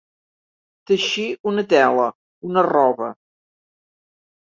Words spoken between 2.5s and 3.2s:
una roba.